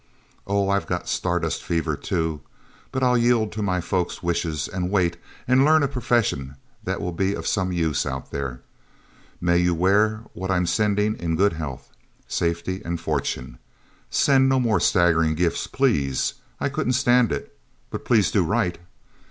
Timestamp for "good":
11.35-11.53